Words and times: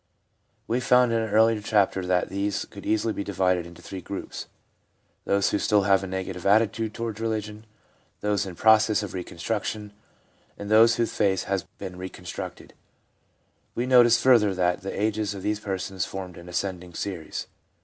We 0.67 0.79
found 0.79 1.11
in 1.13 1.21
an 1.21 1.29
earlier 1.29 1.61
chapter 1.61 2.03
that 2.03 2.29
these 2.29 2.65
could 2.65 2.87
easily 2.87 3.13
be 3.13 3.23
divided 3.23 3.67
into 3.67 3.83
three 3.83 4.01
groups— 4.01 4.47
those 5.27 5.51
who 5.51 5.59
still 5.59 5.83
have 5.83 6.03
a 6.03 6.07
negative 6.07 6.43
attitude 6.43 6.95
toward 6.95 7.19
religion, 7.19 7.67
those 8.21 8.47
in 8.47 8.55
process 8.55 9.03
of 9.03 9.13
reconstruction, 9.13 9.93
and 10.57 10.71
those 10.71 10.95
whose 10.95 11.13
faith 11.15 11.43
has 11.43 11.65
been 11.77 11.97
reconstructed; 11.99 12.73
we 13.75 13.85
noticed 13.85 14.21
furthermore 14.21 14.55
that 14.55 14.81
the 14.81 14.99
ages 14.99 15.35
of 15.35 15.43
these 15.43 15.59
persons 15.59 16.03
formed 16.03 16.35
an 16.35 16.49
ascending 16.49 16.95
series. 16.95 17.45